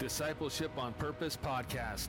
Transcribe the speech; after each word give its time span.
Discipleship 0.00 0.70
on 0.78 0.94
Purpose 0.94 1.36
podcast. 1.36 2.08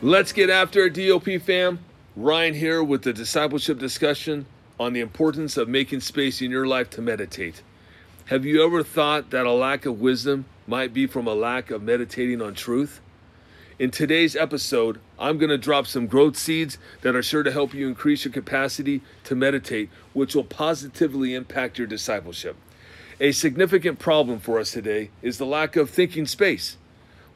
Let's 0.00 0.32
get 0.32 0.48
after 0.48 0.86
it, 0.86 0.94
DOP 0.94 1.38
fam. 1.42 1.80
Ryan 2.16 2.54
here 2.54 2.82
with 2.82 3.02
the 3.02 3.12
discipleship 3.12 3.78
discussion 3.78 4.46
on 4.80 4.94
the 4.94 5.00
importance 5.00 5.58
of 5.58 5.68
making 5.68 6.00
space 6.00 6.40
in 6.40 6.50
your 6.50 6.66
life 6.66 6.88
to 6.90 7.02
meditate. 7.02 7.60
Have 8.26 8.46
you 8.46 8.64
ever 8.64 8.82
thought 8.82 9.28
that 9.30 9.44
a 9.44 9.52
lack 9.52 9.84
of 9.84 10.00
wisdom 10.00 10.46
might 10.66 10.94
be 10.94 11.06
from 11.06 11.26
a 11.26 11.34
lack 11.34 11.70
of 11.70 11.82
meditating 11.82 12.40
on 12.40 12.54
truth? 12.54 13.02
In 13.78 13.90
today's 13.90 14.34
episode, 14.34 14.98
I'm 15.18 15.36
going 15.36 15.50
to 15.50 15.58
drop 15.58 15.86
some 15.86 16.06
growth 16.06 16.38
seeds 16.38 16.78
that 17.02 17.14
are 17.14 17.22
sure 17.22 17.42
to 17.42 17.52
help 17.52 17.74
you 17.74 17.86
increase 17.86 18.24
your 18.24 18.32
capacity 18.32 19.02
to 19.24 19.34
meditate, 19.34 19.90
which 20.14 20.34
will 20.34 20.44
positively 20.44 21.34
impact 21.34 21.76
your 21.76 21.86
discipleship. 21.86 22.56
A 23.20 23.32
significant 23.32 23.98
problem 23.98 24.38
for 24.38 24.58
us 24.58 24.72
today 24.72 25.10
is 25.20 25.38
the 25.38 25.46
lack 25.46 25.76
of 25.76 25.90
thinking 25.90 26.26
space. 26.26 26.76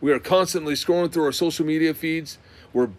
We 0.00 0.12
are 0.12 0.18
constantly 0.18 0.74
scrolling 0.74 1.12
through 1.12 1.24
our 1.24 1.32
social 1.32 1.66
media 1.66 1.94
feeds. 1.94 2.38
We're 2.72 2.90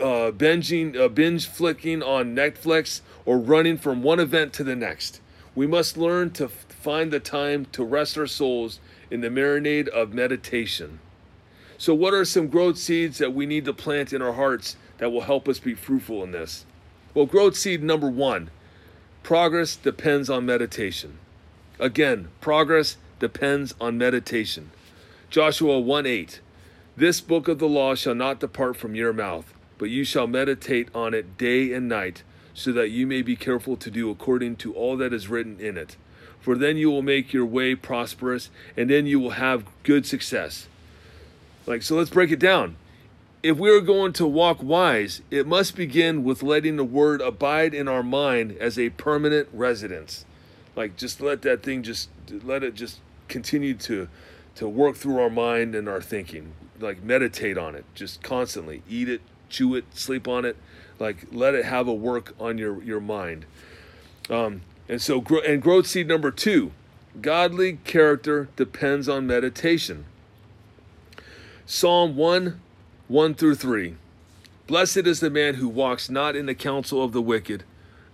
uh, 0.00 0.32
binging, 0.32 0.96
uh, 0.96 1.08
binge 1.08 1.46
flicking 1.46 2.02
on 2.02 2.34
Netflix, 2.34 3.00
or 3.24 3.38
running 3.38 3.78
from 3.78 4.02
one 4.02 4.20
event 4.20 4.52
to 4.54 4.64
the 4.64 4.76
next. 4.76 5.20
We 5.54 5.66
must 5.66 5.96
learn 5.96 6.30
to 6.32 6.44
f- 6.44 6.66
find 6.68 7.10
the 7.10 7.20
time 7.20 7.66
to 7.72 7.84
rest 7.84 8.18
our 8.18 8.26
souls 8.26 8.80
in 9.10 9.20
the 9.20 9.28
marinade 9.28 9.88
of 9.88 10.12
meditation. 10.12 11.00
So, 11.78 11.94
what 11.94 12.14
are 12.14 12.24
some 12.24 12.48
growth 12.48 12.78
seeds 12.78 13.18
that 13.18 13.34
we 13.34 13.46
need 13.46 13.64
to 13.66 13.72
plant 13.72 14.12
in 14.12 14.20
our 14.20 14.34
hearts 14.34 14.76
that 14.98 15.10
will 15.10 15.22
help 15.22 15.48
us 15.48 15.58
be 15.58 15.74
fruitful 15.74 16.22
in 16.22 16.32
this? 16.32 16.66
Well, 17.14 17.26
growth 17.26 17.56
seed 17.56 17.82
number 17.82 18.08
one 18.08 18.50
progress 19.22 19.76
depends 19.76 20.28
on 20.28 20.44
meditation. 20.44 21.18
Again, 21.80 22.28
progress 22.40 22.96
depends 23.18 23.74
on 23.80 23.98
meditation. 23.98 24.70
Joshua 25.28 25.80
1 25.80 26.06
8. 26.06 26.40
This 26.96 27.20
book 27.20 27.48
of 27.48 27.58
the 27.58 27.66
law 27.66 27.96
shall 27.96 28.14
not 28.14 28.38
depart 28.38 28.76
from 28.76 28.94
your 28.94 29.12
mouth, 29.12 29.52
but 29.78 29.90
you 29.90 30.04
shall 30.04 30.28
meditate 30.28 30.88
on 30.94 31.14
it 31.14 31.36
day 31.36 31.72
and 31.72 31.88
night, 31.88 32.22
so 32.54 32.70
that 32.70 32.90
you 32.90 33.04
may 33.06 33.22
be 33.22 33.34
careful 33.34 33.76
to 33.76 33.90
do 33.90 34.08
according 34.08 34.54
to 34.56 34.72
all 34.74 34.96
that 34.96 35.12
is 35.12 35.28
written 35.28 35.58
in 35.58 35.76
it. 35.76 35.96
For 36.40 36.54
then 36.54 36.76
you 36.76 36.90
will 36.90 37.02
make 37.02 37.32
your 37.32 37.46
way 37.46 37.74
prosperous, 37.74 38.50
and 38.76 38.88
then 38.88 39.06
you 39.06 39.18
will 39.18 39.30
have 39.30 39.64
good 39.82 40.06
success. 40.06 40.68
Like, 41.66 41.82
so 41.82 41.96
let's 41.96 42.10
break 42.10 42.30
it 42.30 42.38
down. 42.38 42.76
If 43.42 43.58
we 43.58 43.70
are 43.70 43.80
going 43.80 44.12
to 44.14 44.26
walk 44.26 44.62
wise, 44.62 45.22
it 45.30 45.46
must 45.46 45.74
begin 45.74 46.22
with 46.22 46.42
letting 46.42 46.76
the 46.76 46.84
word 46.84 47.20
abide 47.20 47.74
in 47.74 47.88
our 47.88 48.04
mind 48.04 48.56
as 48.60 48.78
a 48.78 48.90
permanent 48.90 49.48
residence. 49.52 50.24
Like, 50.76 50.96
just 50.96 51.20
let 51.20 51.42
that 51.42 51.62
thing 51.62 51.82
just 51.82 52.08
let 52.42 52.62
it 52.62 52.74
just 52.74 53.00
continue 53.28 53.74
to 53.74 54.08
to 54.56 54.68
work 54.68 54.96
through 54.96 55.20
our 55.20 55.30
mind 55.30 55.74
and 55.74 55.88
our 55.88 56.00
thinking. 56.00 56.52
Like, 56.78 57.02
meditate 57.02 57.56
on 57.56 57.74
it, 57.74 57.84
just 57.94 58.22
constantly. 58.22 58.82
Eat 58.88 59.08
it, 59.08 59.20
chew 59.48 59.74
it, 59.74 59.84
sleep 59.94 60.26
on 60.26 60.44
it. 60.44 60.56
Like, 60.98 61.26
let 61.32 61.54
it 61.54 61.64
have 61.64 61.88
a 61.88 61.94
work 61.94 62.34
on 62.38 62.58
your 62.58 62.82
your 62.82 63.00
mind. 63.00 63.46
Um, 64.30 64.62
and 64.88 65.00
so, 65.00 65.24
and 65.46 65.62
growth 65.62 65.86
seed 65.86 66.08
number 66.08 66.30
two, 66.30 66.72
godly 67.20 67.74
character 67.84 68.48
depends 68.56 69.08
on 69.08 69.26
meditation. 69.26 70.06
Psalm 71.66 72.16
1 72.16 72.60
1 73.08 73.34
through 73.34 73.54
3. 73.54 73.94
Blessed 74.66 74.98
is 74.98 75.20
the 75.20 75.30
man 75.30 75.54
who 75.54 75.68
walks 75.68 76.08
not 76.08 76.36
in 76.36 76.46
the 76.46 76.54
counsel 76.54 77.02
of 77.02 77.12
the 77.12 77.22
wicked, 77.22 77.64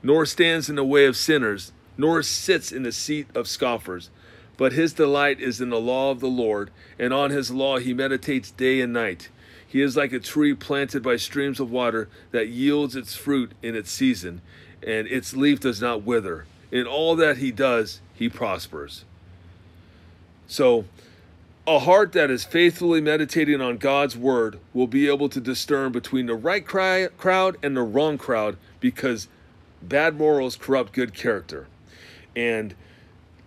nor 0.03 0.27
stands 0.27 0.69
in 0.69 0.77
the 0.77 0.85
way 0.85 1.05
of 1.05 1.17
sinners, 1.17 1.73
nor 1.97 2.23
sits 2.23 2.73
in 2.73 2.83
the 2.83 2.93
seat 2.93 3.27
of 3.35 3.49
scoffers. 3.49 4.11
But 4.57 4.73
his 4.73 4.93
delight 4.93 5.41
is 5.41 5.61
in 5.61 5.71
the 5.71 5.81
law 5.81 6.11
of 6.11 6.21
the 6.21 6.29
Lord, 6.29 6.71
and 6.99 7.15
on 7.15 7.31
his 7.31 7.51
law 7.51 7.79
he 7.79 7.95
meditates 7.95 8.51
day 8.51 8.81
and 8.81 8.93
night. 8.93 9.29
He 9.67 9.81
is 9.81 9.97
like 9.97 10.13
a 10.13 10.19
tree 10.19 10.53
planted 10.53 11.03
by 11.03 11.17
streams 11.17 11.61
of 11.61 11.71
water 11.71 12.09
that 12.33 12.49
yields 12.49 12.97
its 12.97 13.15
fruit 13.15 13.53
in 13.63 13.77
its 13.77 13.91
season, 13.91 14.43
and 14.83 15.07
its 15.07 15.35
leaf 15.35 15.61
does 15.61 15.81
not 15.81 16.03
wither. 16.03 16.45
In 16.73 16.87
all 16.87 17.17
that 17.17 17.39
he 17.39 17.53
does, 17.53 18.01
he 18.13 18.29
prospers. 18.29 19.05
So, 20.47 20.85
a 21.67 21.79
heart 21.79 22.13
that 22.13 22.31
is 22.31 22.43
faithfully 22.43 23.01
meditating 23.01 23.61
on 23.61 23.77
God's 23.77 24.17
word 24.17 24.59
will 24.75 24.89
be 24.89 25.09
able 25.09 25.29
to 25.29 25.41
discern 25.41 25.93
between 25.93 26.27
the 26.27 26.35
right 26.35 26.67
cry, 26.67 27.07
crowd 27.17 27.57
and 27.63 27.77
the 27.77 27.83
wrong 27.83 28.19
crowd 28.19 28.57
because 28.81 29.29
bad 29.81 30.17
morals 30.17 30.57
corrupt 30.57 30.93
good 30.93 31.15
character. 31.15 31.69
And 32.37 32.75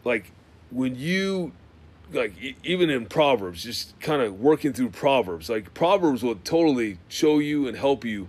like 0.03 0.31
when 0.71 0.95
you 0.95 1.53
like 2.11 2.33
even 2.63 2.89
in 2.89 3.05
proverbs 3.05 3.63
just 3.63 3.99
kind 3.99 4.21
of 4.21 4.39
working 4.39 4.73
through 4.73 4.89
proverbs 4.89 5.49
like 5.49 5.73
proverbs 5.73 6.21
will 6.21 6.35
totally 6.35 6.97
show 7.07 7.39
you 7.39 7.67
and 7.67 7.77
help 7.77 8.05
you 8.05 8.27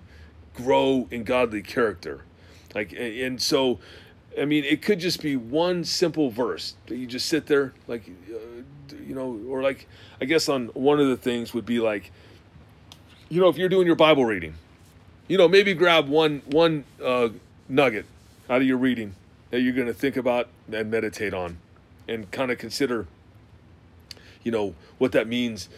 grow 0.54 1.08
in 1.10 1.24
godly 1.24 1.62
character. 1.62 2.22
Like 2.74 2.92
and, 2.92 3.18
and 3.18 3.42
so 3.42 3.78
i 4.40 4.44
mean 4.44 4.64
it 4.64 4.82
could 4.82 4.98
just 4.98 5.22
be 5.22 5.36
one 5.36 5.84
simple 5.84 6.30
verse 6.30 6.74
that 6.86 6.96
you 6.96 7.06
just 7.06 7.26
sit 7.26 7.46
there 7.46 7.72
like 7.86 8.10
uh, 8.32 8.94
you 9.06 9.14
know 9.14 9.40
or 9.48 9.62
like 9.62 9.86
i 10.20 10.24
guess 10.24 10.48
on 10.48 10.66
one 10.68 10.98
of 10.98 11.06
the 11.06 11.16
things 11.16 11.54
would 11.54 11.64
be 11.64 11.78
like 11.78 12.10
you 13.28 13.40
know 13.40 13.48
if 13.48 13.56
you're 13.56 13.68
doing 13.68 13.86
your 13.86 13.94
bible 13.94 14.24
reading 14.24 14.54
you 15.28 15.38
know 15.38 15.46
maybe 15.46 15.72
grab 15.72 16.08
one 16.08 16.42
one 16.46 16.84
uh, 17.00 17.28
nugget 17.68 18.06
out 18.50 18.60
of 18.60 18.66
your 18.66 18.76
reading 18.76 19.14
that 19.54 19.60
you're 19.60 19.72
going 19.72 19.86
to 19.86 19.94
think 19.94 20.16
about 20.16 20.48
and 20.72 20.90
meditate 20.90 21.32
on 21.32 21.58
and 22.08 22.28
kind 22.32 22.50
of 22.50 22.58
consider 22.58 23.06
you 24.42 24.50
know 24.50 24.74
what 24.98 25.12
that 25.12 25.28
means 25.28 25.68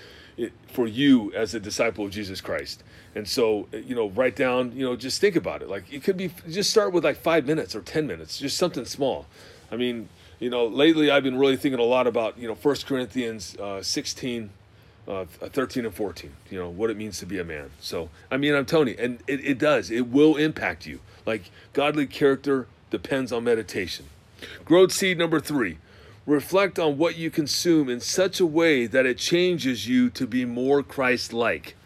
for 0.72 0.86
you 0.86 1.30
as 1.34 1.54
a 1.54 1.60
disciple 1.60 2.06
of 2.06 2.10
Jesus 2.10 2.40
Christ. 2.40 2.82
And 3.14 3.28
so, 3.28 3.68
you 3.72 3.94
know, 3.94 4.08
write 4.08 4.34
down, 4.34 4.72
you 4.74 4.84
know, 4.84 4.96
just 4.96 5.20
think 5.20 5.36
about 5.36 5.60
it. 5.60 5.68
Like 5.68 5.92
it 5.92 6.02
could 6.02 6.16
be 6.16 6.30
just 6.48 6.70
start 6.70 6.94
with 6.94 7.04
like 7.04 7.18
5 7.18 7.46
minutes 7.46 7.76
or 7.76 7.82
10 7.82 8.06
minutes, 8.06 8.38
just 8.38 8.56
something 8.56 8.86
small. 8.86 9.26
I 9.70 9.76
mean, 9.76 10.08
you 10.38 10.48
know, 10.48 10.66
lately 10.66 11.10
I've 11.10 11.22
been 11.22 11.36
really 11.36 11.58
thinking 11.58 11.78
a 11.78 11.84
lot 11.84 12.06
about, 12.06 12.38
you 12.38 12.48
know, 12.48 12.54
1 12.54 12.76
Corinthians 12.86 13.56
uh, 13.58 13.82
16 13.82 14.48
uh, 15.06 15.26
13 15.26 15.84
and 15.84 15.94
14, 15.94 16.32
you 16.50 16.58
know, 16.58 16.70
what 16.70 16.88
it 16.88 16.96
means 16.96 17.18
to 17.18 17.26
be 17.26 17.38
a 17.38 17.44
man. 17.44 17.70
So, 17.78 18.08
I 18.30 18.38
mean, 18.38 18.54
I'm 18.54 18.64
telling 18.64 18.88
you, 18.88 18.96
and 18.98 19.22
it, 19.26 19.44
it 19.44 19.58
does, 19.58 19.90
it 19.90 20.08
will 20.08 20.36
impact 20.36 20.86
you. 20.86 21.00
Like, 21.26 21.50
godly 21.74 22.06
character 22.06 22.66
depends 22.90 23.32
on 23.32 23.44
meditation. 23.44 24.06
Growth 24.64 24.92
seed 24.92 25.18
number 25.18 25.40
three 25.40 25.78
reflect 26.26 26.78
on 26.78 26.98
what 26.98 27.16
you 27.16 27.30
consume 27.30 27.88
in 27.88 28.00
such 28.00 28.40
a 28.40 28.46
way 28.46 28.86
that 28.86 29.06
it 29.06 29.16
changes 29.16 29.88
you 29.88 30.10
to 30.10 30.26
be 30.26 30.44
more 30.44 30.82
Christ 30.82 31.32
like. 31.32 31.76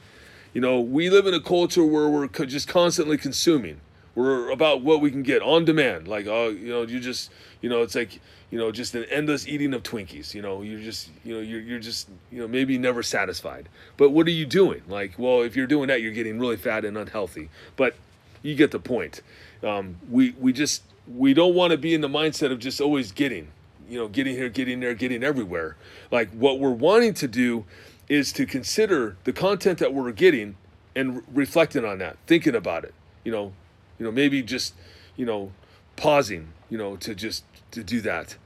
You 0.55 0.61
know, 0.61 0.81
we 0.81 1.11
live 1.11 1.27
in 1.27 1.35
a 1.35 1.41
culture 1.41 1.85
where 1.85 2.09
we're 2.09 2.27
co- 2.27 2.47
just 2.47 2.67
constantly 2.67 3.19
consuming. 3.19 3.81
We're 4.15 4.51
about 4.51 4.83
what 4.83 5.01
we 5.01 5.11
can 5.11 5.23
get 5.23 5.43
on 5.43 5.65
demand. 5.65 6.09
Like, 6.09 6.27
oh, 6.27 6.49
you 6.49 6.69
know, 6.69 6.83
you 6.83 6.99
just, 6.99 7.31
you 7.61 7.69
know, 7.69 7.83
it's 7.83 7.95
like, 7.95 8.21
you 8.51 8.59
know, 8.59 8.73
just 8.73 8.95
an 8.97 9.05
endless 9.05 9.47
eating 9.47 9.73
of 9.75 9.85
Twinkies. 9.85 10.35
You 10.35 10.43
know, 10.43 10.63
you're 10.63 10.81
just, 10.81 11.11
you 11.23 11.35
know, 11.35 11.41
you're, 11.41 11.61
you're 11.61 11.79
just, 11.79 12.09
you 12.33 12.41
know, 12.41 12.49
maybe 12.49 12.77
never 12.79 13.03
satisfied. 13.03 13.69
But 13.97 14.11
what 14.11 14.27
are 14.27 14.33
you 14.33 14.47
doing? 14.47 14.83
Like, 14.89 15.13
well, 15.19 15.43
if 15.43 15.55
you're 15.55 15.69
doing 15.69 15.87
that, 15.89 16.03
you're 16.03 16.13
getting 16.13 16.41
really 16.41 16.57
fat 16.57 16.85
and 16.85 16.99
unhealthy. 16.99 17.51
But 17.77 17.95
you 18.43 18.55
get 18.55 18.71
the 18.71 18.79
point. 18.79 19.23
Um, 19.63 19.97
we, 20.11 20.35
we 20.39 20.53
just, 20.53 20.83
we 21.07 21.35
don't 21.35 21.55
want 21.55 21.73
to 21.73 21.79
be 21.79 21.95
in 21.95 22.01
the 22.01 22.09
mindset 22.09 22.51
of 22.53 22.59
just 22.59 22.81
always 22.81 23.13
getting, 23.13 23.49
you 23.89 23.99
know, 23.99 24.09
getting 24.09 24.35
here, 24.35 24.49
getting 24.49 24.81
there, 24.81 24.95
getting 24.95 25.23
everywhere. 25.23 25.77
Like, 26.11 26.31
what 26.31 26.59
we're 26.59 26.71
wanting 26.71 27.15
to 27.15 27.29
do 27.29 27.65
is 28.09 28.33
to 28.33 28.47
consider 28.47 29.17
the 29.25 29.33
content 29.33 29.79
that 29.79 29.93
we're 29.93 30.13
getting 30.13 30.57
and 30.97 31.17
re- 31.17 31.23
reflecting 31.33 31.85
on 31.85 31.99
that, 31.99 32.17
thinking 32.27 32.55
about 32.55 32.85
it. 32.85 32.95
You 33.25 33.33
know, 33.33 33.53
you 33.99 34.07
know, 34.07 34.13
maybe 34.13 34.43
just, 34.43 34.75
you 35.17 35.27
know, 35.27 35.53
pausing, 35.97 36.49
you 36.71 36.79
know, 36.79 36.97
to 36.97 37.15
just 37.15 37.45
to 37.73 37.85
do 37.85 38.01
that. 38.01 38.37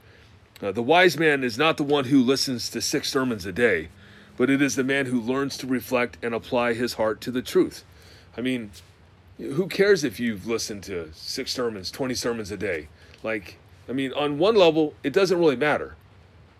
Uh, 0.61 0.71
the 0.71 0.83
wise 0.83 1.17
man 1.17 1.43
is 1.43 1.57
not 1.57 1.77
the 1.77 1.83
one 1.83 2.05
who 2.05 2.21
listens 2.21 2.69
to 2.69 2.81
six 2.81 3.09
sermons 3.09 3.45
a 3.45 3.51
day, 3.51 3.89
but 4.37 4.49
it 4.49 4.61
is 4.61 4.75
the 4.75 4.83
man 4.83 5.07
who 5.07 5.19
learns 5.19 5.57
to 5.57 5.67
reflect 5.67 6.17
and 6.21 6.33
apply 6.33 6.73
his 6.73 6.93
heart 6.93 7.21
to 7.21 7.31
the 7.31 7.41
truth. 7.41 7.83
I 8.37 8.41
mean, 8.41 8.71
who 9.37 9.67
cares 9.67 10.03
if 10.03 10.19
you've 10.19 10.47
listened 10.47 10.83
to 10.83 11.09
six 11.13 11.51
sermons, 11.51 11.91
20 11.91 12.13
sermons 12.15 12.51
a 12.51 12.57
day? 12.57 12.87
Like, 13.23 13.57
I 13.89 13.91
mean, 13.91 14.13
on 14.13 14.37
one 14.37 14.55
level, 14.55 14.93
it 15.03 15.13
doesn't 15.13 15.37
really 15.37 15.55
matter. 15.55 15.95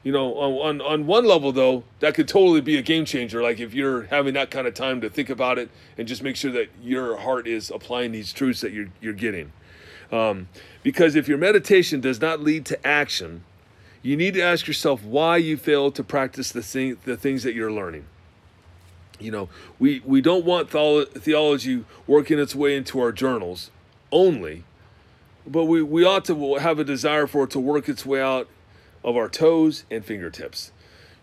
You 0.04 0.12
know, 0.12 0.36
on, 0.36 0.82
on, 0.82 0.82
on 0.82 1.08
one 1.08 1.26
level, 1.26 1.52
though, 1.52 1.84
that 2.00 2.14
could 2.14 2.28
totally 2.28 2.62
be 2.62 2.78
a 2.78 2.82
game 2.82 3.06
changer. 3.06 3.42
Like, 3.42 3.60
if 3.60 3.74
you're 3.74 4.04
having 4.04 4.36
that 4.36 4.52
kind 4.52 4.68
of 4.68 4.74
time 4.74 5.02
to 5.02 5.10
think 5.10 5.30
about 5.30 5.58
it 5.58 5.70
and 5.98 6.08
just 6.08 6.22
make 6.22 6.36
sure 6.36 6.52
that 6.52 6.70
your 6.84 7.18
heart 7.18 7.48
is 7.48 7.72
applying 7.72 8.12
these 8.12 8.32
truths 8.32 8.62
that 8.62 8.72
you're, 8.72 8.90
you're 9.02 9.14
getting. 9.14 9.52
Um, 10.12 10.50
because 10.84 11.16
if 11.16 11.28
your 11.28 11.40
meditation 11.40 12.02
does 12.02 12.22
not 12.22 12.40
lead 12.40 12.66
to 12.68 12.86
action, 12.86 13.44
you 14.04 14.16
need 14.16 14.36
to 14.36 14.42
ask 14.42 14.68
yourself 14.68 15.04
why 15.04 15.38
you 15.38 15.58
fail 15.58 15.90
to 15.92 16.04
practice 16.04 16.52
the, 16.52 16.62
thing, 16.62 16.98
the 17.06 17.18
things 17.18 17.42
that 17.42 17.56
you're 17.56 17.72
learning. 17.72 18.06
You 19.20 19.32
know, 19.32 19.50
we, 19.80 20.02
we 20.06 20.22
don't 20.22 20.46
want 20.46 20.70
theology 20.70 21.86
working 22.06 22.40
its 22.40 22.56
way 22.56 22.76
into 22.76 23.00
our 23.00 23.12
journals 23.12 23.72
only, 24.12 24.64
but 25.48 25.66
we, 25.66 25.82
we 25.82 26.04
ought 26.04 26.26
to 26.26 26.56
have 26.56 26.80
a 26.80 26.84
desire 26.84 27.28
for 27.28 27.46
it 27.46 27.52
to 27.52 27.60
work 27.60 27.88
its 27.88 28.06
way 28.06 28.22
out 28.22 28.48
of 29.04 29.16
our 29.16 29.30
toes 29.30 29.86
and 29.90 30.04
fingertips. 30.04 30.72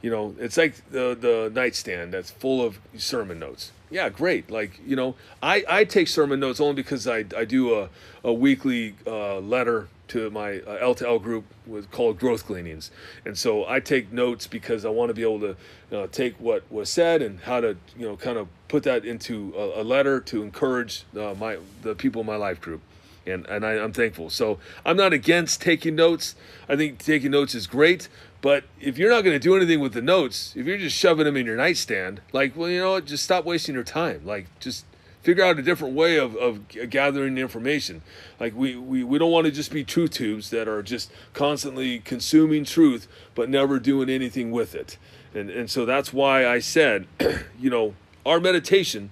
You 0.02 0.10
know, 0.10 0.34
it's 0.38 0.56
like 0.56 0.90
the 0.90 1.16
the 1.18 1.50
nightstand 1.54 2.12
that's 2.12 2.30
full 2.30 2.64
of 2.64 2.78
sermon 2.96 3.38
notes. 3.38 3.72
Yeah, 3.90 4.08
great. 4.08 4.50
Like 4.50 4.80
you 4.84 4.96
know, 4.96 5.14
I 5.42 5.64
I 5.68 5.84
take 5.84 6.08
sermon 6.08 6.40
notes 6.40 6.60
only 6.60 6.74
because 6.74 7.06
I 7.06 7.24
I 7.36 7.44
do 7.44 7.74
a 7.74 7.88
a 8.24 8.32
weekly 8.32 8.96
uh, 9.06 9.38
letter 9.38 9.88
to 10.08 10.30
my 10.30 10.60
uh, 10.60 10.78
L 10.80 10.94
to 10.96 11.06
L 11.06 11.18
group 11.18 11.44
with 11.66 11.90
called 11.90 12.18
Growth 12.18 12.46
Gleanings, 12.46 12.90
and 13.24 13.38
so 13.38 13.66
I 13.66 13.78
take 13.78 14.12
notes 14.12 14.46
because 14.46 14.84
I 14.84 14.90
want 14.90 15.10
to 15.10 15.14
be 15.14 15.22
able 15.22 15.40
to 15.40 15.56
uh, 15.96 16.06
take 16.08 16.34
what 16.40 16.64
was 16.70 16.90
said 16.90 17.22
and 17.22 17.40
how 17.40 17.60
to 17.60 17.76
you 17.96 18.06
know 18.06 18.16
kind 18.16 18.38
of 18.38 18.48
put 18.66 18.82
that 18.82 19.04
into 19.04 19.54
a, 19.56 19.82
a 19.82 19.84
letter 19.84 20.20
to 20.20 20.42
encourage 20.42 21.04
uh, 21.16 21.34
my 21.38 21.58
the 21.82 21.94
people 21.94 22.22
in 22.22 22.26
my 22.26 22.36
life 22.36 22.60
group 22.60 22.80
and 23.26 23.46
and 23.46 23.64
I, 23.64 23.74
am 23.74 23.92
thankful. 23.92 24.30
So 24.30 24.58
I'm 24.84 24.96
not 24.96 25.12
against 25.12 25.60
taking 25.60 25.94
notes. 25.94 26.34
I 26.68 26.76
think 26.76 26.98
taking 26.98 27.30
notes 27.30 27.54
is 27.54 27.66
great. 27.66 28.08
But 28.40 28.64
if 28.80 28.98
you're 28.98 29.10
not 29.10 29.22
going 29.22 29.34
to 29.34 29.38
do 29.38 29.56
anything 29.56 29.78
with 29.78 29.92
the 29.92 30.02
notes, 30.02 30.52
if 30.56 30.66
you're 30.66 30.76
just 30.76 30.96
shoving 30.96 31.26
them 31.26 31.36
in 31.36 31.46
your 31.46 31.56
nightstand, 31.56 32.20
like 32.32 32.56
well, 32.56 32.68
you 32.68 32.80
know, 32.80 32.92
what, 32.92 33.06
just 33.06 33.24
stop 33.24 33.44
wasting 33.44 33.74
your 33.74 33.84
time. 33.84 34.22
Like 34.24 34.46
just 34.58 34.84
figure 35.22 35.44
out 35.44 35.58
a 35.58 35.62
different 35.62 35.94
way 35.94 36.18
of, 36.18 36.34
of 36.36 36.68
gathering 36.68 37.38
information. 37.38 38.02
Like 38.40 38.54
we, 38.54 38.76
we, 38.76 39.04
we 39.04 39.18
don't 39.18 39.30
want 39.30 39.46
to 39.46 39.52
just 39.52 39.70
be 39.70 39.84
truth 39.84 40.10
tubes 40.10 40.50
that 40.50 40.66
are 40.66 40.82
just 40.82 41.12
constantly 41.32 42.00
consuming 42.00 42.64
truth 42.64 43.06
but 43.34 43.48
never 43.48 43.78
doing 43.78 44.10
anything 44.10 44.50
with 44.50 44.74
it. 44.74 44.98
And 45.34 45.48
and 45.48 45.70
so 45.70 45.86
that's 45.86 46.12
why 46.12 46.46
I 46.46 46.58
said, 46.58 47.06
you 47.58 47.70
know, 47.70 47.94
our 48.26 48.40
meditation, 48.40 49.10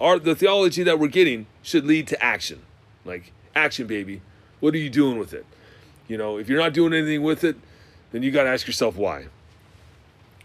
our 0.00 0.18
the 0.18 0.34
theology 0.34 0.82
that 0.82 0.98
we're 0.98 1.08
getting 1.08 1.46
should 1.62 1.86
lead 1.86 2.06
to 2.08 2.22
action. 2.22 2.62
Like 3.04 3.32
action, 3.56 3.86
baby. 3.86 4.20
What 4.60 4.74
are 4.74 4.78
you 4.78 4.90
doing 4.90 5.18
with 5.18 5.32
it? 5.32 5.46
You 6.06 6.16
know, 6.16 6.38
if 6.38 6.48
you're 6.48 6.60
not 6.60 6.72
doing 6.72 6.92
anything 6.92 7.22
with 7.22 7.42
it, 7.42 7.56
then 8.12 8.22
you 8.22 8.30
got 8.30 8.44
to 8.44 8.50
ask 8.50 8.66
yourself 8.66 8.96
why. 8.96 9.26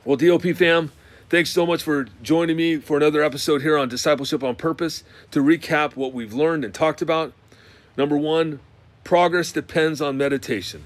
Well, 0.04 0.18
DOP 0.18 0.56
fam, 0.56 0.92
thanks 1.30 1.52
so 1.52 1.66
much 1.66 1.84
for 1.84 2.06
joining 2.24 2.58
me 2.58 2.78
for 2.78 2.98
another 2.98 3.22
episode 3.22 3.62
here 3.62 3.78
on 3.78 3.90
Discipleship 3.90 4.44
on 4.44 4.56
Purpose. 4.56 5.04
To 5.32 5.44
recap 5.44 5.96
what 5.96 6.14
we've 6.14 6.34
learned 6.34 6.66
and 6.66 6.74
talked 6.74 7.02
about, 7.02 7.34
number 7.96 8.18
one, 8.18 8.60
progress 9.04 9.52
depends 9.52 10.02
on 10.02 10.18
meditation. 10.18 10.86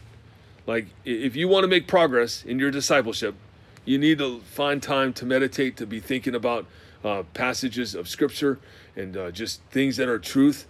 Like, 0.68 0.88
if 1.06 1.36
you 1.36 1.48
want 1.48 1.64
to 1.64 1.68
make 1.68 1.88
progress 1.88 2.44
in 2.44 2.60
your 2.60 2.72
discipleship, 2.72 3.36
you 3.86 3.98
need 3.98 4.18
to 4.18 4.42
find 4.42 4.82
time 4.82 5.14
to 5.14 5.26
meditate, 5.26 5.78
to 5.78 5.86
be 5.86 6.00
thinking 6.00 6.34
about 6.36 6.66
uh, 7.04 7.24
passages 7.36 7.94
of 7.94 8.10
Scripture 8.10 8.60
and 8.96 9.16
uh, 9.16 9.32
just 9.32 9.62
things 9.72 9.98
that 9.98 10.10
are 10.10 10.18
truth 10.18 10.66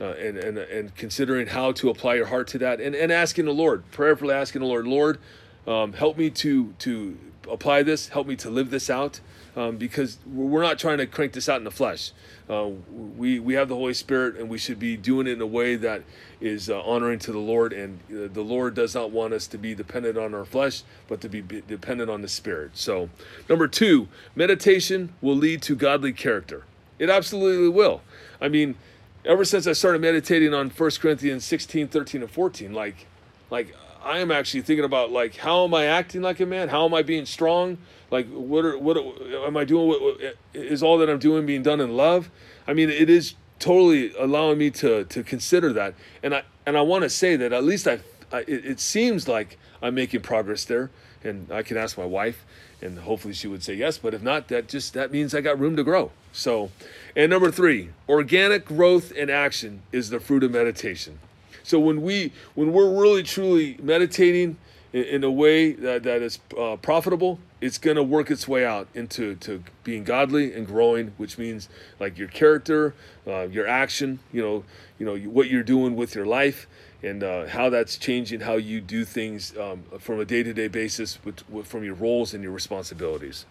uh, 0.00 0.12
and, 0.12 0.36
and, 0.36 0.58
and 0.58 0.94
considering 0.94 1.48
how 1.48 1.72
to 1.72 1.90
apply 1.90 2.14
your 2.14 2.26
heart 2.26 2.48
to 2.48 2.58
that 2.58 2.80
and, 2.80 2.94
and 2.94 3.12
asking 3.12 3.46
the 3.46 3.52
Lord, 3.52 3.90
prayerfully 3.90 4.34
asking 4.34 4.60
the 4.60 4.66
Lord, 4.66 4.86
Lord, 4.86 5.18
um, 5.66 5.92
help 5.92 6.16
me 6.16 6.30
to, 6.30 6.74
to 6.80 7.18
apply 7.50 7.82
this, 7.82 8.08
help 8.08 8.26
me 8.26 8.36
to 8.36 8.50
live 8.50 8.70
this 8.70 8.90
out. 8.90 9.20
Um, 9.56 9.76
because 9.76 10.18
we're 10.24 10.62
not 10.62 10.78
trying 10.78 10.98
to 10.98 11.06
crank 11.06 11.32
this 11.32 11.48
out 11.48 11.56
in 11.56 11.64
the 11.64 11.72
flesh. 11.72 12.12
Uh, 12.48 12.68
we 13.16 13.40
we 13.40 13.54
have 13.54 13.68
the 13.68 13.74
Holy 13.74 13.94
Spirit, 13.94 14.36
and 14.36 14.48
we 14.48 14.56
should 14.56 14.78
be 14.78 14.96
doing 14.96 15.26
it 15.26 15.32
in 15.32 15.40
a 15.40 15.46
way 15.46 15.74
that 15.74 16.04
is 16.40 16.70
uh, 16.70 16.80
honoring 16.82 17.18
to 17.20 17.32
the 17.32 17.40
Lord. 17.40 17.72
And 17.72 17.98
uh, 18.08 18.28
the 18.32 18.42
Lord 18.42 18.74
does 18.74 18.94
not 18.94 19.10
want 19.10 19.32
us 19.32 19.48
to 19.48 19.58
be 19.58 19.74
dependent 19.74 20.16
on 20.16 20.32
our 20.32 20.44
flesh, 20.44 20.84
but 21.08 21.20
to 21.22 21.28
be 21.28 21.42
dependent 21.42 22.08
on 22.08 22.22
the 22.22 22.28
Spirit. 22.28 22.72
So, 22.74 23.10
number 23.48 23.66
two, 23.66 24.06
meditation 24.36 25.12
will 25.20 25.34
lead 25.34 25.60
to 25.62 25.74
godly 25.74 26.12
character. 26.12 26.62
It 27.00 27.10
absolutely 27.10 27.68
will. 27.68 28.02
I 28.40 28.46
mean, 28.46 28.76
ever 29.24 29.44
since 29.44 29.66
I 29.66 29.72
started 29.72 30.00
meditating 30.00 30.54
on 30.54 30.70
1 30.70 30.90
Corinthians 31.00 31.44
16, 31.44 31.88
13, 31.88 32.22
and 32.22 32.30
14, 32.30 32.72
like, 32.72 33.06
like 33.50 33.74
I 34.02 34.18
am 34.18 34.30
actually 34.30 34.62
thinking 34.62 34.84
about 34.84 35.10
like 35.10 35.36
how 35.36 35.64
am 35.64 35.74
I 35.74 35.86
acting 35.86 36.22
like 36.22 36.40
a 36.40 36.46
man? 36.46 36.68
How 36.68 36.84
am 36.84 36.94
I 36.94 37.02
being 37.02 37.26
strong? 37.26 37.78
Like 38.10 38.28
what 38.30 38.64
are 38.64 38.78
what 38.78 38.96
are, 38.96 39.46
am 39.46 39.56
I 39.56 39.64
doing? 39.64 39.88
What, 39.88 40.00
what, 40.00 40.36
is 40.54 40.82
all 40.82 40.98
that 40.98 41.10
I'm 41.10 41.18
doing 41.18 41.46
being 41.46 41.62
done 41.62 41.80
in 41.80 41.96
love? 41.96 42.30
I 42.66 42.72
mean, 42.72 42.90
it 42.90 43.10
is 43.10 43.34
totally 43.58 44.14
allowing 44.16 44.58
me 44.58 44.70
to 44.70 45.04
to 45.04 45.22
consider 45.22 45.72
that, 45.74 45.94
and 46.22 46.34
I 46.34 46.42
and 46.64 46.76
I 46.76 46.82
want 46.82 47.02
to 47.02 47.10
say 47.10 47.36
that 47.36 47.52
at 47.52 47.64
least 47.64 47.88
I, 47.88 48.00
I 48.32 48.40
it, 48.40 48.64
it 48.64 48.80
seems 48.80 49.28
like 49.28 49.58
I'm 49.82 49.94
making 49.94 50.22
progress 50.22 50.64
there, 50.64 50.90
and 51.24 51.50
I 51.50 51.62
can 51.62 51.76
ask 51.76 51.98
my 51.98 52.06
wife, 52.06 52.44
and 52.80 52.98
hopefully 53.00 53.34
she 53.34 53.48
would 53.48 53.62
say 53.62 53.74
yes. 53.74 53.98
But 53.98 54.14
if 54.14 54.22
not, 54.22 54.48
that 54.48 54.68
just 54.68 54.94
that 54.94 55.10
means 55.10 55.34
I 55.34 55.40
got 55.40 55.58
room 55.58 55.76
to 55.76 55.84
grow. 55.84 56.12
So, 56.38 56.70
and 57.16 57.30
number 57.30 57.50
three, 57.50 57.88
organic 58.08 58.64
growth 58.64 59.12
and 59.18 59.28
action 59.28 59.82
is 59.90 60.10
the 60.10 60.20
fruit 60.20 60.44
of 60.44 60.52
meditation. 60.52 61.18
So 61.64 61.80
when 61.80 62.00
we 62.00 62.32
when 62.54 62.72
we're 62.72 62.88
really 62.88 63.24
truly 63.24 63.76
meditating 63.82 64.56
in, 64.92 65.02
in 65.02 65.24
a 65.24 65.32
way 65.32 65.72
that, 65.72 66.04
that 66.04 66.22
is 66.22 66.38
uh, 66.56 66.76
profitable, 66.76 67.40
it's 67.60 67.76
to 67.78 68.04
work 68.04 68.30
its 68.30 68.46
way 68.46 68.64
out 68.64 68.86
into 68.94 69.34
to 69.34 69.64
being 69.82 70.04
godly 70.04 70.54
and 70.54 70.64
growing, 70.64 71.12
which 71.16 71.38
means 71.38 71.68
like 71.98 72.16
your 72.16 72.28
character, 72.28 72.94
uh, 73.26 73.48
your 73.48 73.66
action, 73.66 74.20
you 74.32 74.40
know, 74.40 74.64
you 75.00 75.06
know 75.06 75.16
what 75.28 75.48
you're 75.48 75.64
doing 75.64 75.96
with 75.96 76.14
your 76.14 76.24
life, 76.24 76.68
and 77.02 77.24
uh, 77.24 77.48
how 77.48 77.68
that's 77.68 77.98
changing 77.98 78.38
how 78.40 78.54
you 78.54 78.80
do 78.80 79.04
things 79.04 79.56
um, 79.56 79.82
from 79.98 80.20
a 80.20 80.24
day-to-day 80.24 80.68
basis 80.68 81.18
with, 81.24 81.50
with, 81.50 81.66
from 81.66 81.82
your 81.82 81.94
roles 81.94 82.32
and 82.32 82.44
your 82.44 82.52
responsibilities. 82.52 83.44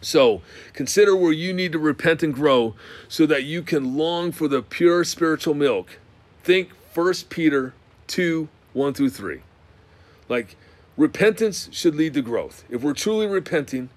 So 0.00 0.42
consider 0.72 1.14
where 1.14 1.32
you 1.32 1.52
need 1.52 1.72
to 1.72 1.78
repent 1.78 2.22
and 2.22 2.34
grow 2.34 2.74
so 3.08 3.26
that 3.26 3.44
you 3.44 3.62
can 3.62 3.96
long 3.96 4.32
for 4.32 4.48
the 4.48 4.62
pure 4.62 5.04
spiritual 5.04 5.54
milk. 5.54 5.98
Think 6.42 6.70
1 6.94 7.14
Peter 7.28 7.74
2 8.06 8.48
1 8.72 8.94
through 8.94 9.10
3. 9.10 9.42
Like, 10.28 10.56
repentance 10.96 11.68
should 11.72 11.94
lead 11.94 12.14
to 12.14 12.22
growth. 12.22 12.64
If 12.70 12.82
we're 12.82 12.94
truly 12.94 13.26
repenting, 13.26 13.90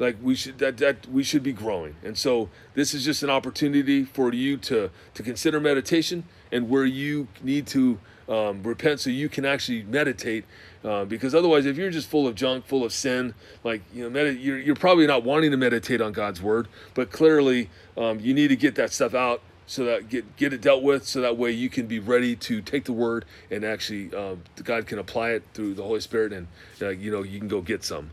like 0.00 0.16
we 0.22 0.34
should 0.34 0.58
that, 0.58 0.78
that 0.78 1.06
we 1.06 1.22
should 1.22 1.42
be 1.42 1.52
growing 1.52 1.94
and 2.02 2.16
so 2.16 2.48
this 2.74 2.94
is 2.94 3.04
just 3.04 3.22
an 3.22 3.30
opportunity 3.30 4.04
for 4.04 4.32
you 4.32 4.56
to 4.56 4.90
to 5.14 5.22
consider 5.22 5.60
meditation 5.60 6.24
and 6.50 6.68
where 6.68 6.86
you 6.86 7.28
need 7.42 7.66
to 7.66 7.98
um, 8.30 8.62
repent 8.62 9.00
so 9.00 9.10
you 9.10 9.28
can 9.28 9.44
actually 9.44 9.82
meditate 9.82 10.44
uh, 10.84 11.04
because 11.04 11.34
otherwise 11.34 11.66
if 11.66 11.76
you're 11.76 11.90
just 11.90 12.08
full 12.08 12.26
of 12.26 12.34
junk 12.34 12.64
full 12.64 12.84
of 12.84 12.92
sin 12.92 13.34
like 13.64 13.82
you 13.92 14.04
know 14.04 14.10
med- 14.10 14.38
you're, 14.38 14.58
you're 14.58 14.76
probably 14.76 15.06
not 15.06 15.24
wanting 15.24 15.50
to 15.50 15.56
meditate 15.56 16.00
on 16.00 16.12
god's 16.12 16.40
word 16.40 16.68
but 16.94 17.10
clearly 17.10 17.68
um, 17.98 18.20
you 18.20 18.32
need 18.32 18.48
to 18.48 18.56
get 18.56 18.76
that 18.76 18.92
stuff 18.92 19.14
out 19.14 19.42
so 19.66 19.84
that 19.84 20.08
get 20.08 20.36
get 20.36 20.52
it 20.52 20.60
dealt 20.60 20.82
with 20.82 21.06
so 21.06 21.20
that 21.20 21.36
way 21.36 21.50
you 21.50 21.68
can 21.68 21.86
be 21.86 21.98
ready 21.98 22.34
to 22.36 22.62
take 22.62 22.84
the 22.84 22.92
word 22.92 23.24
and 23.50 23.64
actually 23.64 24.14
um, 24.14 24.42
god 24.62 24.86
can 24.86 24.98
apply 24.98 25.30
it 25.30 25.42
through 25.52 25.74
the 25.74 25.82
holy 25.82 26.00
spirit 26.00 26.32
and 26.32 26.46
uh, 26.80 26.88
you 26.88 27.10
know 27.10 27.22
you 27.22 27.38
can 27.38 27.48
go 27.48 27.60
get 27.60 27.82
some 27.82 28.10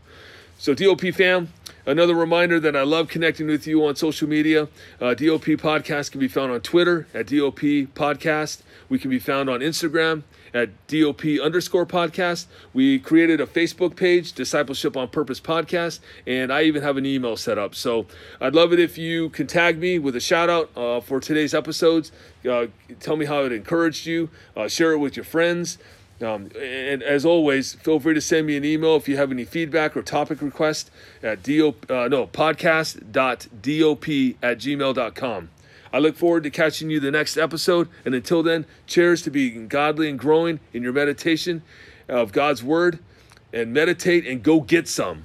so 0.58 0.74
dop 0.74 1.00
fam 1.14 1.48
another 1.86 2.14
reminder 2.14 2.60
that 2.60 2.76
i 2.76 2.82
love 2.82 3.08
connecting 3.08 3.46
with 3.46 3.66
you 3.66 3.86
on 3.86 3.96
social 3.96 4.28
media 4.28 4.64
uh, 5.00 5.14
dop 5.14 5.44
podcast 5.58 6.10
can 6.10 6.20
be 6.20 6.28
found 6.28 6.52
on 6.52 6.60
twitter 6.60 7.06
at 7.14 7.26
dop 7.26 7.58
podcast 7.94 8.62
we 8.88 8.98
can 8.98 9.08
be 9.08 9.18
found 9.18 9.48
on 9.48 9.60
instagram 9.60 10.22
at 10.54 10.70
DOP 10.86 11.24
underscore 11.42 11.86
podcast. 11.86 12.46
We 12.72 12.98
created 12.98 13.40
a 13.40 13.46
Facebook 13.46 13.96
page, 13.96 14.32
Discipleship 14.32 14.96
on 14.96 15.08
Purpose 15.08 15.40
podcast, 15.40 16.00
and 16.26 16.52
I 16.52 16.62
even 16.62 16.82
have 16.82 16.96
an 16.96 17.06
email 17.06 17.36
set 17.36 17.58
up. 17.58 17.74
So 17.74 18.06
I'd 18.40 18.54
love 18.54 18.72
it 18.72 18.80
if 18.80 18.98
you 18.98 19.30
can 19.30 19.46
tag 19.46 19.78
me 19.78 19.98
with 19.98 20.16
a 20.16 20.20
shout 20.20 20.48
out 20.48 20.70
uh, 20.76 21.00
for 21.00 21.20
today's 21.20 21.54
episodes. 21.54 22.12
Uh, 22.48 22.66
tell 23.00 23.16
me 23.16 23.26
how 23.26 23.44
it 23.44 23.52
encouraged 23.52 24.06
you, 24.06 24.30
uh, 24.56 24.68
share 24.68 24.92
it 24.92 24.98
with 24.98 25.16
your 25.16 25.24
friends. 25.24 25.78
Um, 26.20 26.50
and 26.60 27.02
as 27.02 27.24
always, 27.24 27.74
feel 27.74 28.00
free 28.00 28.14
to 28.14 28.20
send 28.20 28.46
me 28.46 28.56
an 28.56 28.64
email 28.64 28.96
if 28.96 29.08
you 29.08 29.16
have 29.16 29.30
any 29.30 29.44
feedback 29.44 29.96
or 29.96 30.02
topic 30.02 30.42
request 30.42 30.90
at 31.22 31.44
do, 31.44 31.74
uh, 31.88 32.08
no, 32.08 32.26
podcast.dop 32.26 34.36
at 34.42 34.58
gmail.com. 34.58 35.50
I 35.92 35.98
look 35.98 36.16
forward 36.16 36.42
to 36.42 36.50
catching 36.50 36.90
you 36.90 37.00
the 37.00 37.10
next 37.10 37.36
episode. 37.36 37.88
And 38.04 38.14
until 38.14 38.42
then, 38.42 38.66
cheers 38.86 39.22
to 39.22 39.30
being 39.30 39.68
godly 39.68 40.10
and 40.10 40.18
growing 40.18 40.60
in 40.72 40.82
your 40.82 40.92
meditation 40.92 41.62
of 42.08 42.32
God's 42.32 42.62
word. 42.62 42.98
And 43.52 43.72
meditate 43.72 44.26
and 44.26 44.42
go 44.42 44.60
get 44.60 44.88
some. 44.88 45.24